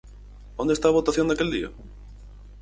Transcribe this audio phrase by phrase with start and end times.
[0.61, 1.69] ¿Onde está a votación daquel día?